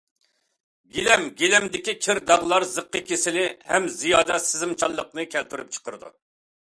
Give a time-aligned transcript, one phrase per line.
[0.95, 6.11] گىلەم گىلەمدىكى كىر، داغلار زىققا كېسىلى ھەم زىيادە سېزىمچانلىقنى كەلتۈرۈپ چىقىرىدۇ.